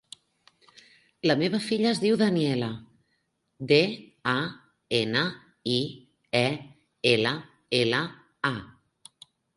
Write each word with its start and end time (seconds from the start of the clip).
La 1.31 1.35
meva 1.41 1.59
filla 1.65 1.89
es 1.95 1.99
diu 2.03 2.15
Daniella: 2.21 2.69
de, 3.73 3.79
a, 4.33 4.35
ena, 5.01 5.21
i, 5.75 5.79
e, 6.41 6.45
ela, 7.15 7.35
ela, 7.85 8.01
a. 8.51 8.55